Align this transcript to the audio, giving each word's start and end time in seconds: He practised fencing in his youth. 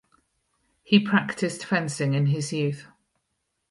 He 0.81 0.99
practised 0.99 1.63
fencing 1.63 2.15
in 2.15 2.25
his 2.25 2.51
youth. 2.51 2.87